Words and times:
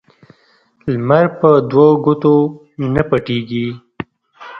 لمرپه 0.91 1.49
دوو 1.69 1.87
ګوتو 2.03 2.33
نه 2.93 3.03
پټيږي 3.09 3.67